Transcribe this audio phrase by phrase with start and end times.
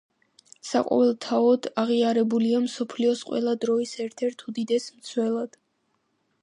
[0.69, 5.63] საყოველთაოდ აღიარებულია მსოფლიოს ყველა დროის ერთ-ერთ უდიდეს მცველად.